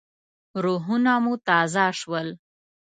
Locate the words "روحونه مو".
0.63-1.33